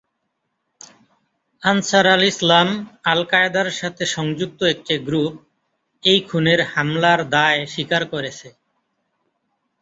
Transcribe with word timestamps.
আনসার-আল-ইসলাম, 1.63 2.67
আল-কায়েদার-সাথে 3.03 4.03
সংযুক্ত 4.15 4.59
একটি 4.73 4.93
গ্রুপ 4.99 5.33
এই 6.03 6.19
খুনের 6.27 6.59
হামলার 6.73 7.19
দায় 7.29 7.61
স্বীকার 7.65 8.03
করেছে। 8.13 8.47